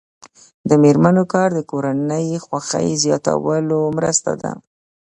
د 0.69 0.71
میرمنو 0.83 1.23
کار 1.33 1.49
د 1.55 1.59
کورنۍ 1.71 2.25
خوښۍ 2.45 2.89
زیاتولو 3.03 3.79
مرسته 3.97 4.31
ده. 4.41 4.51